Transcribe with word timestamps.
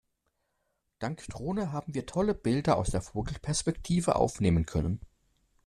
Dank 0.97 1.27
Drohne 1.29 1.71
haben 1.71 1.93
wir 1.93 2.07
tolle 2.07 2.33
Bilder 2.33 2.77
aus 2.77 2.89
der 2.89 3.03
Vogelperspektive 3.03 4.15
aufnehmen 4.15 4.65
können. 4.65 4.99